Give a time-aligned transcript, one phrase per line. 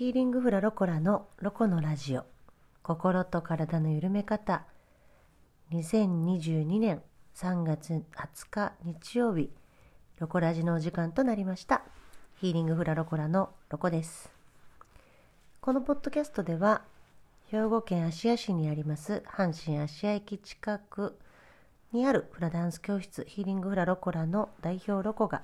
[0.00, 2.24] ヒーリングフラロコラのロコのラジオ。
[2.82, 4.64] 心と体の緩め方。
[5.72, 7.02] 2022年
[7.36, 8.02] 3月20
[8.50, 9.50] 日日曜日。
[10.18, 11.82] ロコラジのお時間となりました。
[12.40, 14.32] ヒーリングフラロコラのロコです。
[15.60, 16.80] このポッドキャストでは
[17.50, 21.18] 兵庫県芦屋市にあります阪神芦屋駅近く
[21.92, 25.42] にあるフラダンス教室ヒーリングフラロコラの代表ロコが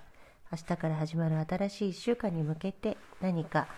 [0.51, 3.69] 明日から始まる新しい1週間に向けて何か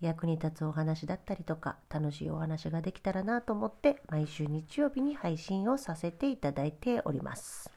[0.00, 7.70] 役に立つお話だったりとか楽しいお話ができたらなと思って毎週日曜日に配信をさせていただいております。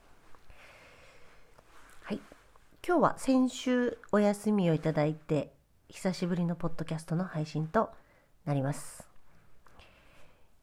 [2.03, 2.19] はい。
[2.85, 5.53] 今日は先週お休みをいただいて
[5.87, 7.89] 久しぶりのポッドキャストの配信と
[8.45, 9.07] なります。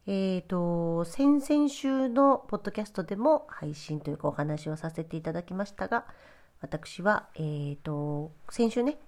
[0.09, 6.05] えーと先々週のポッドキャストでも配信というかお話をさせていただきましたが
[6.61, 8.99] 私は、えーと先週ね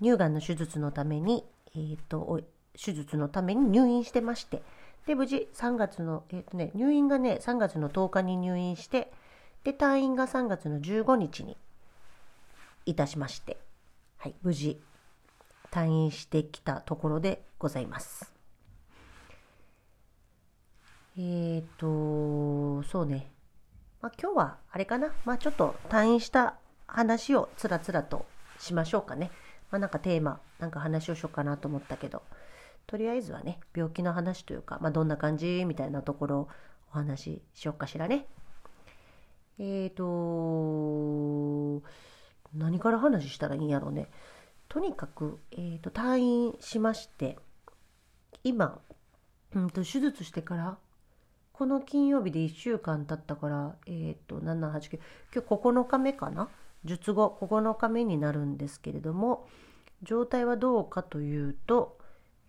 [0.00, 2.40] 乳がんの手術のために、えーと、
[2.74, 4.62] 手術のために入院してまして
[5.06, 9.12] で無事3月の、えーとね、入院がね3月の10日に入院して
[9.64, 11.56] で退院が3月の15日に
[12.84, 13.56] いたしまして、
[14.18, 14.80] はい、無事
[15.70, 18.32] 退院してきたところでございます。
[21.18, 23.30] えっ、ー、とそうね、
[24.02, 26.56] まあ、今日はあれかな、まあ、ちょっと退院した
[26.86, 28.26] 話をつらつらと
[28.58, 29.30] しましょうかね。
[29.70, 32.22] まあ、なんかテーマなんか話をしようかなと思ったけど
[32.86, 36.48] とりあえずはね病気の話というか、まあ、どんな感じみたいなところを
[36.92, 38.26] お話ししようかしらね。
[39.58, 41.82] えっ、ー、と
[42.54, 44.08] 何から話したらいいんやろうね。
[44.68, 47.38] とにかく、えーと、退院しまして
[48.44, 48.80] 今、
[49.54, 50.78] うんと、手術してから
[51.52, 55.00] この金曜日で1週間経ったからえっ、ー、と789
[55.34, 56.48] 今日9日目かな？
[56.86, 59.46] 術後9日目になるんですけれども
[60.02, 61.98] 状態はどうかというと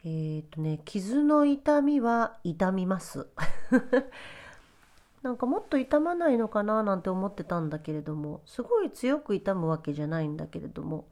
[0.04, 3.28] えっ、ー、とね傷の痛みは痛みます。
[5.24, 11.08] なんかもっと痛まないのかななんて思ってたんだけれどもすごい強く痛むわけじゃないんだけれども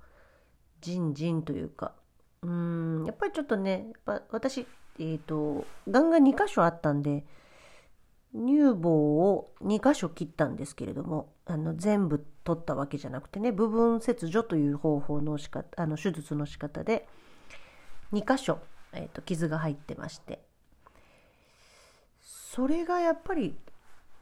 [0.80, 1.94] じんじんというか。
[2.44, 3.92] うんやっぱりちょっとね
[4.30, 7.26] 私えっ、ー、とがんが2箇所あったんで
[8.36, 8.90] 乳房
[9.32, 17.08] を2箇所切ったんですけれどもあの全部取ったわけじゃなくてね部分切除という方法のしかあの手術の仕方で
[18.12, 18.60] 2箇所、
[18.94, 20.40] えーと、傷が入ってまして。
[22.22, 23.54] それがやっぱり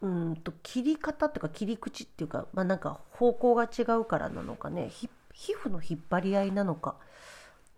[0.02, 5.08] うんと切り方っていうか切り口っていうか、まあ、なんか方向が違うからなのかね皮
[5.54, 6.96] 膚の引っ張り合いなのか。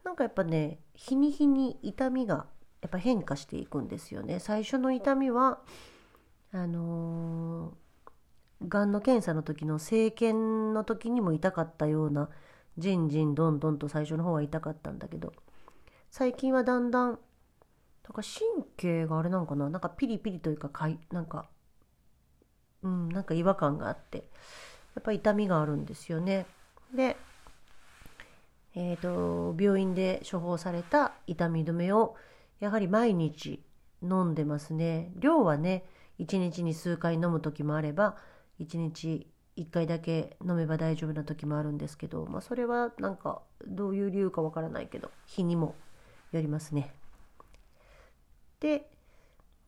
[0.06, 2.46] なんかやっぱね日に日に痛みが
[2.82, 4.40] やっぱ変化していくんですよね。
[4.40, 5.60] 最初の痛みは
[6.56, 12.30] あのー、がんの検査の時の生検の時にも痛かったような
[12.78, 15.34] じんじんどんどんと最初の方は痛かったんだけど
[16.10, 21.50] 最近はだんだんなんか神経があれなのかななんかピリピリというかかいなんか
[22.84, 24.20] うんなんか違和感があって
[24.96, 26.46] やっぱり痛みがあるんですよね。
[26.96, 27.18] で
[28.76, 32.16] えーと病院で処方された痛み止めを
[32.62, 33.62] やはり毎日
[34.02, 35.12] 飲んでますね。
[35.18, 35.84] 量はね
[36.20, 38.18] 1日に数回飲む時もあれば
[38.60, 39.28] 1日
[39.58, 45.76] 1回だけ飲めば大丈夫な時もあるんですけど、まあ、それはなんかどういう理由かわからないけど日にも
[46.32, 46.94] よりますね。
[48.60, 48.90] で、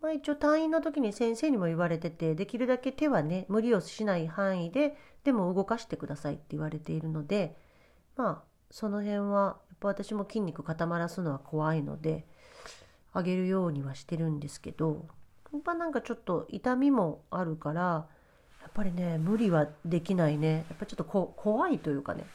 [0.01, 7.55] まあ、一応退院の時に先生にも言われててできるだけ手はね無理をしない範囲ででも動かしてくださいって言われているので
[8.15, 12.25] まあその辺はやっぱ私も筋肉固まらすのは怖いので
[13.13, 15.07] あげるようにはしてるんですけど
[15.61, 18.07] ぱなんかちょっと痛みもあるから
[18.61, 20.65] やっぱりね無理はできないね。
[20.69, 22.25] やっぱちょっとこ怖いというかね、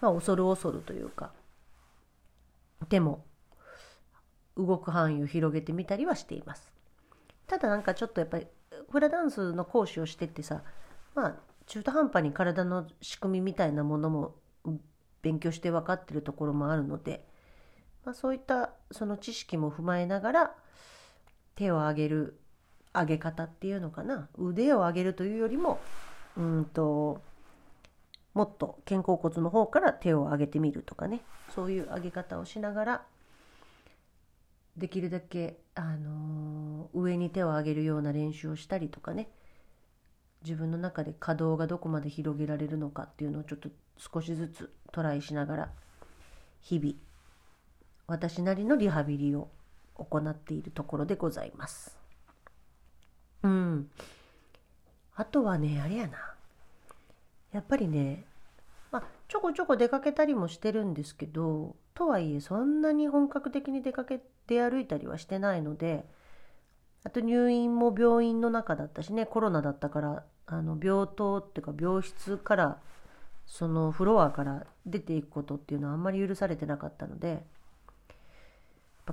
[0.00, 1.32] まあ、恐る恐るというか。
[2.88, 3.24] でも
[4.56, 6.70] 動く範囲を広げてみたりはしています。
[7.46, 8.46] ただなんかちょっとやっぱり
[8.90, 10.62] フラダンスの講師をしててさ
[11.14, 14.34] まあ中途半端に体の仕組みみたいなものも
[15.22, 17.26] 勉強して分かってるところもあるので、
[18.04, 20.54] まあ、そういったその知識も踏まえながら
[21.56, 22.38] 手を上げる
[23.00, 24.28] 上げ方っていうのかな？
[24.36, 25.78] 腕を上げるというよりも
[26.36, 27.20] うんと
[28.34, 31.20] もっと肩甲骨の方から手を上げてみるとかね。
[31.54, 33.02] そういう上げ方をしながら
[34.76, 39.28] できるだけ、あのー、上に手を上げるような練習をしたりとかね。
[40.42, 45.70] 自分の中で可動がどこまで広げられるのかっていうのをちょっと少しずつトライしながら
[46.60, 46.94] 日々
[48.06, 49.48] 私なりのリハビリを
[49.94, 51.95] 行っているところでございます。
[53.46, 53.90] うん。
[55.14, 56.34] あとはね、あれやな。
[57.52, 58.24] やっぱりね、
[58.90, 66.04] まあ、ちょこちょこ出かけたりもしてるんですけど、とはいえそんなに本格的に出かけ出歩いたりはしてないので
[67.04, 72.78] あと入院も病院の中だったしねコロナだったからあの病棟っていうか病室から
[73.46, 77.42] そのフロアから出ていくことっていうのはあんまり許されてなかったので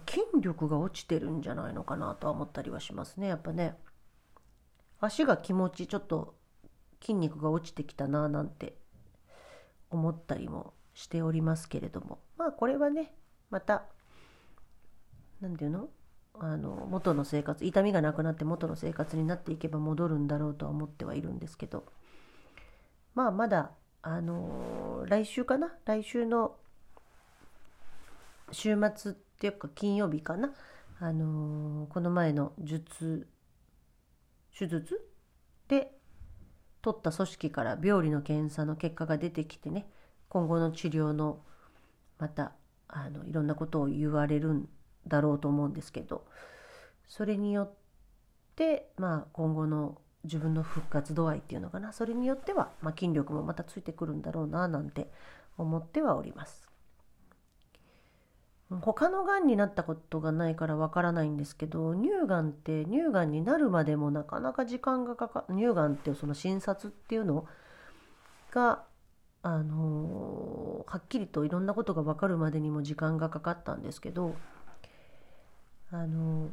[0.08, 3.76] 筋力が落ちてるんじゃないのかなとは思ったりはしますねやっぱね
[5.06, 6.36] 足が気持ちちょっと
[7.02, 8.78] 筋肉が落ちてきたななんて
[9.90, 12.20] 思ったりもしておりますけれども。
[12.38, 13.14] まあこれはね
[13.50, 13.84] また
[15.42, 15.90] 何て言うの？
[16.40, 21.84] あの元の生活痛みがなくなって元の生活になっていけば戻るんだろうとは思ってはいるんですけど。
[23.14, 23.72] まあまだ
[24.02, 25.76] あの来週かな？
[25.84, 26.56] 来週の
[28.52, 30.54] 週末っていうか金曜日かな？
[31.00, 33.28] あのこの前の術
[34.58, 35.00] 手術？
[35.68, 35.92] で
[36.82, 39.88] 取った組織から病理の検査の結果が出てきてね
[40.28, 41.40] 今後の治療の
[42.20, 42.52] また
[42.88, 44.68] あのいろんなことを言われるん
[45.08, 46.26] だろうと思うんですけど
[47.08, 47.74] それによっ
[48.56, 51.92] てまあ今後の自分の復活度合いっていうのかな？
[51.92, 55.12] それによっては、まあ、筋力もまたついてくるんだろうななんて
[55.58, 56.70] 思ってはおります。
[58.81, 67.46] 他のがんになったことがないからわからないんですけど乳がんって乳がんになるまでもなかなか時間がかか乳がんってその診察っていうの
[68.52, 68.84] が
[69.42, 74.36] あのはっきりといろんなことが分かるまでにも時間がかかったんですけど
[75.92, 76.50] あの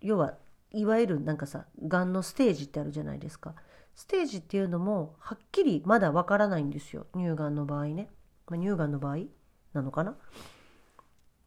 [0.00, 0.34] 要は
[0.72, 3.54] いわゆるなんかさがんのステージってあるじゃないですか。
[3.96, 7.06] ステージっていうのもはっきりまだわからないんですよ。
[7.14, 8.08] 乳がんの場合ね、
[8.46, 9.18] まあ、乳がんの場合
[9.74, 10.16] なのかな。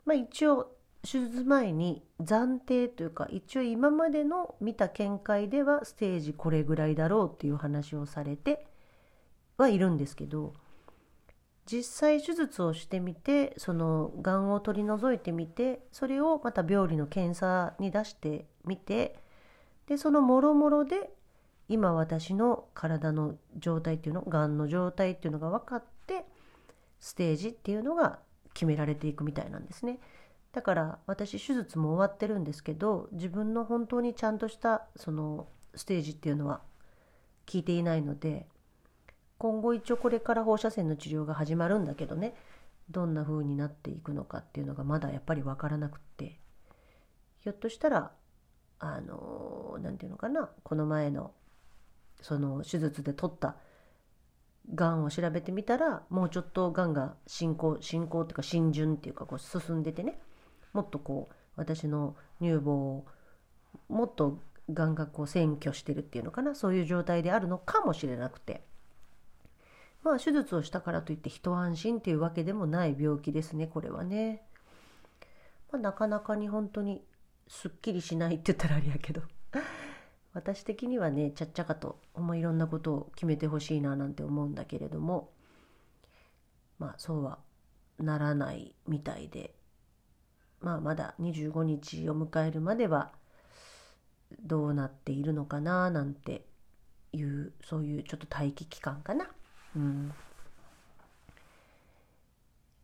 [0.05, 8.65] まあ一応手術前に暫定というか一応今までの見た見解ではステージこれぐらいだろうっていう話をされて
[9.57, 10.53] はいるんですけど
[11.65, 19.19] 実際手術をしてみてそのがんを取り除いてみてそれをまた病理の検査に出してみて
[19.87, 21.11] でそのもろもろで
[21.69, 26.25] 今私の体の状態っていうのがんの状態っていうのが分かって
[26.99, 28.19] ステージっていうのが
[28.53, 29.99] 決められていくみたいなんですね。
[30.53, 36.61] だから私手術も終わってるんですけど自分の本当にちゃんとしたそのステージっていうのは
[37.47, 38.45] 聞いていないので
[39.39, 42.35] 今後一応これから放射線の治療が始まるんだけどね
[42.91, 46.39] どんな風になっていくのかっていうのがまだやっぱり分からなくって
[47.39, 48.11] ひょっとしたら
[48.79, 51.31] あの何て言うのかなこの前の
[52.21, 53.55] その手術で取った
[54.73, 60.19] がんを調べてみたらもうちょっとがんが進行進行っていうか浸潤っていうかこう進んでてね。
[60.73, 63.05] もっとこう私の乳房を
[63.89, 64.39] もっと
[64.71, 66.55] がんがこう占拠してるっていうのかな。
[66.55, 68.63] そういう状態であるのかもしれなくて。
[70.03, 74.41] まあ手術をしたからといって一安心っていうわけでもない病気ですねこれはね、
[75.71, 77.01] まあ、なかなかに本当に
[77.47, 79.21] すっきりしないって言ったらあれやけど。
[80.33, 81.99] 私的にはねちゃっちゃかと
[82.35, 85.29] いろんなことを決めてほしいななんて思うんだけれども
[86.79, 87.37] まあそうは
[87.99, 89.53] ならないみたいで
[90.61, 93.11] まあまだ25日を迎えるまでは
[94.41, 96.45] どうなっているのかななんて
[97.11, 99.27] いうそういうちょっと待機期間かな。
[99.75, 100.13] うん、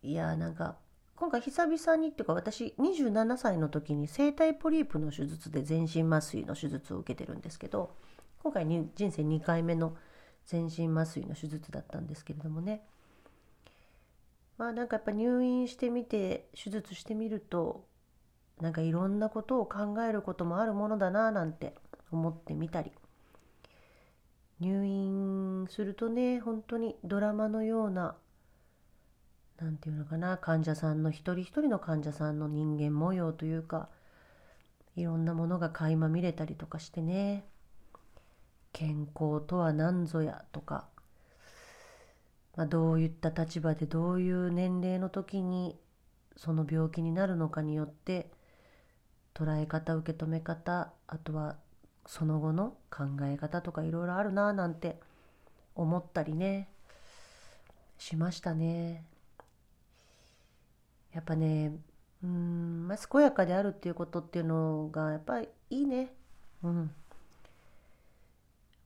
[0.02, 0.76] いやなんか
[1.20, 7.94] 今回久々にっていうか私27歳の時に声帯ポリープの手術で全身麻酔の手術を受けてるんですけど
[8.42, 9.94] 今回に人生2回目の
[10.46, 12.86] 全身麻酔の手術だったんですけれどもね。
[14.56, 17.84] まあなんかやっぱ入院してみて手術してみると
[18.58, 21.74] なんかいろんなことを考えることもあるものだななんて
[22.10, 22.92] 思ってみたり。
[24.58, 28.16] 入院するとね本当にドラマのような
[29.60, 33.88] 何て言うのかな患者さんの一人一人の患者さんの人間模様というか
[34.96, 37.44] いろんなものが垣間見れたりとかしてね
[38.72, 40.86] 健康とは何ぞやとか、
[42.56, 45.78] まあ、どういった立場でどういう年齢の時に
[46.36, 48.30] その病気になるのかによって
[49.34, 51.56] 捉え方受け止め方あとは
[52.06, 54.98] その後の考え方とかいろいろあるななんて
[55.74, 56.68] 思ったりね
[57.98, 59.04] しましたね。
[61.12, 61.72] やっぱね
[62.22, 66.12] うんまあ健やかであるっていうことっていうのがやっぱりいいね。
[66.62, 66.90] うん。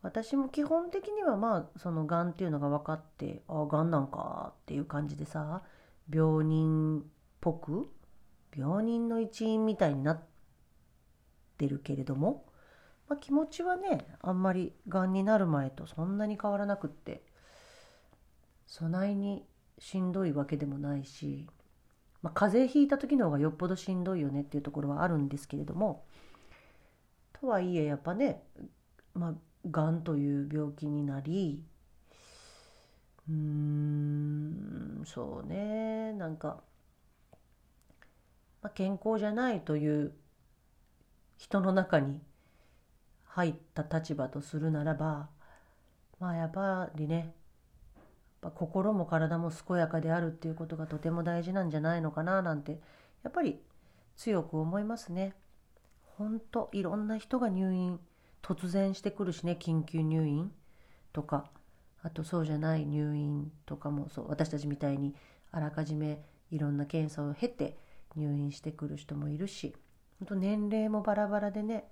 [0.03, 5.63] 私も基本的にはまあそのがんっていうのが分かってあがんなんかっていう感じでさ
[6.13, 7.03] 病人っ
[7.41, 7.91] ぽく
[8.55, 10.23] 病人の一員みたいになっ
[11.57, 12.45] てるけれども
[13.09, 17.23] まあ、気持ちはねあんまりがんになる前とそんなに変わらなくって
[18.67, 19.45] 備えに
[19.79, 21.47] しんどいわけでもないし
[22.25, 26.07] まあ、風邪ひいた時の方がよっぽどしんどいよねっていうところはあるんですけれども
[27.39, 28.43] とはいえやっぱね
[29.13, 29.35] まあ
[29.71, 31.63] がんという病気になり
[33.29, 36.63] うーんそうねなんか、
[38.63, 40.15] まあ、健康じゃないという
[41.37, 42.23] 人の中に
[43.27, 45.29] 入った立場とするならば
[46.19, 47.35] まあやっぱりね
[48.45, 52.81] ぱ心も体も健やかであるっていうことがとても大事なんじゃないのかななんて
[53.23, 53.61] やっぱり
[54.17, 55.35] 強く思いますね。
[56.17, 57.99] ほんといろんな人が入院
[58.43, 60.53] 突然してくるしね緊急入院
[61.13, 61.51] とか
[62.03, 65.15] あとそうじゃない入院とかもそう私たちみたいに
[65.51, 66.23] あらかじめ
[66.53, 67.77] いろんな検査を経て
[68.15, 69.75] 入院してくる人もいるし
[70.21, 71.85] ほんと年齢もバラバラでね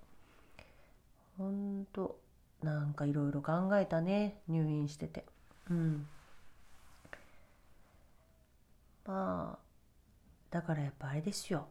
[1.37, 2.21] ほんと
[2.62, 5.25] なんかいろいろ考えたね入院してて
[5.68, 6.06] うん
[9.06, 9.62] まあ
[10.50, 11.68] だからやっぱあれですよ。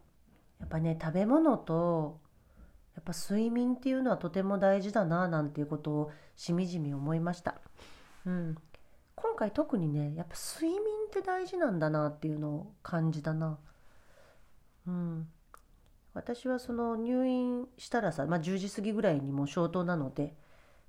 [0.60, 2.20] やっぱね食べ物と
[2.96, 7.56] やっぱ睡眠っていうのはとても大事だななんていうことをしみじみ思いました、
[8.26, 8.56] うん、
[9.16, 13.58] 今回特にねやっぱ睡眠って大事なんだなっていうのを感じたな。
[14.88, 15.28] うん。
[16.14, 20.36] 私はその入院したらさ、まあ、10時過ぎぐらいにもう消灯なので、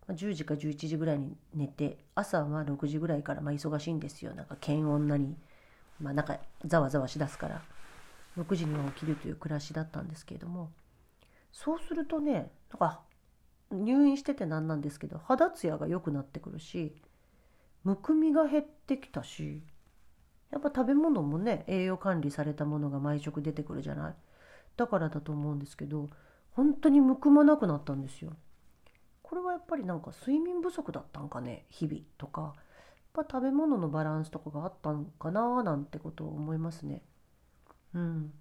[0.09, 4.35] まあ、10時か11時ぐらいに寝て朝は6時ぐらいからま忙しいんですよ。
[4.35, 5.37] なんか検温なり、
[6.03, 7.63] まあ、なんかざわざわしだすから
[8.37, 10.71] 6時には起きるという暮らしだったんですけれども
[11.53, 13.01] そうするとねなんか
[13.71, 16.95] 入院しててなんなんですけど肌ツヤが良くなってくるし
[17.85, 19.63] むくみが減ってきたし
[20.51, 24.15] やっぱ食べ物もね栄養管理されたものが毎食出てくるじゃない。
[24.77, 26.09] だからだと思うんですけど
[26.53, 28.33] 本当にむくまなくなったんですよ。
[29.23, 32.55] これはやっぱりなんか睡眠不足だったんかね日々とか。
[33.15, 37.03] ぱ食べ物のバランスとかがあったんかななんてことを思いますね。
[37.95, 38.33] うん。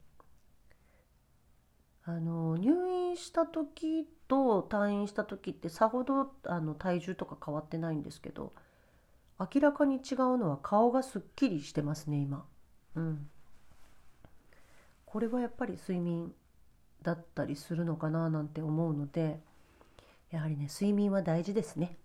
[2.04, 8.54] あの入院した時と退院した時ってさほどあの体重とか変わってないんですけど
[9.40, 12.46] 明らかに違うのは顔がすっきりしてますね今。
[12.96, 13.30] うん。
[15.06, 16.34] これはやっぱり睡眠
[17.01, 19.40] だったりするのかななんて思うので
[20.30, 21.98] やはりね睡眠は大事ですね。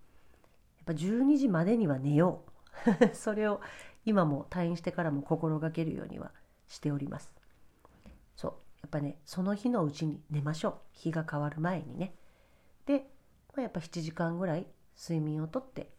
[0.77, 2.56] やっぱ12時までには寝よう。
[3.13, 3.61] それを
[4.05, 6.31] 今も退院してからも心がけるようには
[6.67, 7.31] しております。
[8.35, 8.53] そう。
[8.81, 10.79] やっぱねその日のうちに寝ましょう。
[10.91, 12.15] 日が変わる前にね。
[12.85, 13.09] で、
[13.53, 14.67] まあ、やっぱ7時間ぐらい
[14.97, 15.91] 睡眠をとって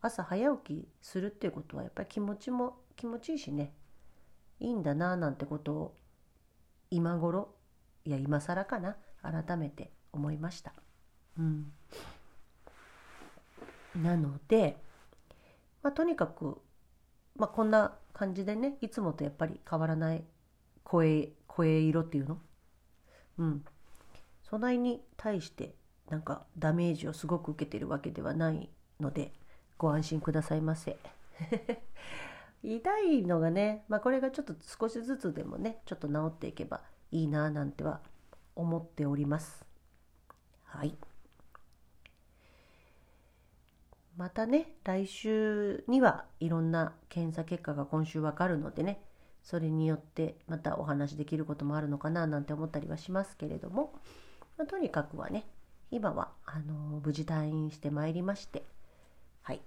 [0.00, 3.74] 朝早起きするっていうことはやっぱり気持ちも気持ちいいしね。
[4.60, 5.96] いいんだななんてことを
[6.90, 7.54] 今頃
[8.04, 10.72] いや今更かな改めて思いました。
[11.38, 11.72] うん、
[13.96, 14.76] なので、
[15.82, 16.60] まあ、とにかく、
[17.36, 20.24] まあ、こんな感じでねいつもとやっぱり変わらない
[20.84, 22.38] 声声色っていうの？
[23.38, 23.64] うん。
[24.42, 25.74] そないに対して
[26.10, 28.68] なんかダメージをすごく受けてるわけではない
[29.00, 29.32] ので
[29.78, 30.96] ご安心くださいませ。
[32.62, 38.00] 痛いのがね、まあ、これがちょっと少しずつでもねちょっと治っていけばいいななんては
[38.54, 39.64] 思っております。
[40.64, 40.96] はい。
[44.16, 49.02] またね来週にはいろんな検査結果が今週わかるのでね
[49.42, 53.92] それによってまたお話できることもあるのかななんて思ったりはしますけれども、
[54.56, 55.46] まあ、とにかくはね
[55.90, 58.64] 今はあの無事退院してまいりまして
[59.42, 59.60] はい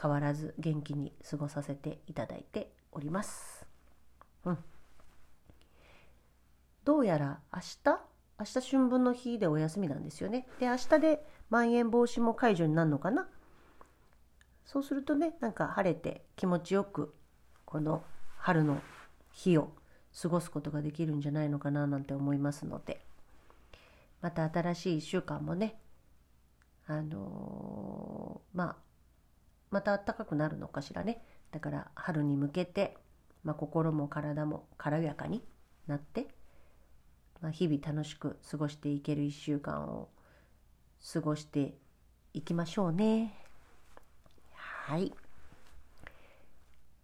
[0.00, 3.66] 変わらず元気に過ごさせていただいております。
[4.44, 4.58] うん。
[6.84, 8.00] どうやら明日
[8.38, 10.46] 明日春分の日でお休みなんですよね。
[10.58, 13.28] で明日でまん延防止も解除になるのかな。
[14.64, 17.14] そうするとねなんか晴れて気持ちよく
[17.64, 18.02] この
[18.38, 18.80] 春の
[19.32, 19.72] 日を
[20.20, 23.00] 過ごすことができるんじゃないのかななんて思いますので
[24.20, 25.76] また新しい1週間もね
[26.86, 28.76] あのー、まあ
[29.74, 31.20] また暖かくなるのかしらね。
[31.50, 32.96] だから春に向けて、
[33.42, 35.42] まあ、心も体も軽やかに
[35.88, 36.28] なって、
[37.40, 40.10] まあ、日々楽しく過ごしていける1週間を
[41.12, 41.74] 過ごして
[42.34, 43.43] いきましょうね。
[44.86, 45.14] はい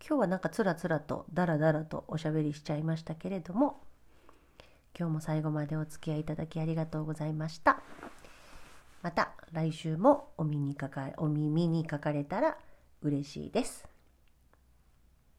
[0.07, 3.81] 今日はなんかつらつらとダラダラとおしゃべりしちゃいましたけれども
[4.99, 7.81] 今日も最後までお付き合いいただきありがとうございました。
[9.01, 12.59] また来週もお耳にかかお耳にかかれたら
[13.01, 13.89] 嬉しいです。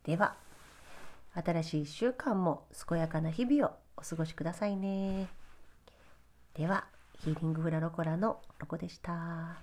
[0.04, 0.36] では、
[1.36, 5.28] 新しい1週間も健やかな日々をお過ごしくださいね。
[6.56, 6.88] では、
[7.20, 9.58] ヒーリングフラロコラのロコでした。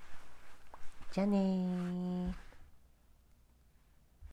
[1.11, 2.48] じゃあね